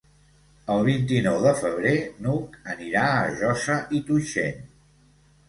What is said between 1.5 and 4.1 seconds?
febrer n'Hug anirà a Josa i